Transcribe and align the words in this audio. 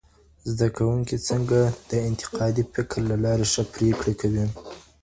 زده 0.51 0.67
کوونکي 0.77 1.17
څنګه 1.29 1.59
د 1.89 1.91
انتقادي 2.09 2.63
فکر 2.73 2.99
له 3.11 3.15
لاري 3.23 3.45
ښه 3.53 3.63
پرېکړي 3.73 4.13
کوي؟ 4.21 4.45